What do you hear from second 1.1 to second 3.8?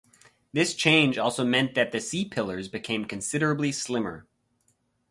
also meant that the C-pillars became considerably